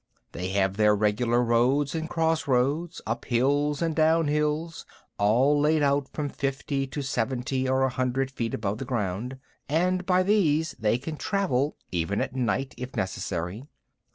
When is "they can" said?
10.79-11.17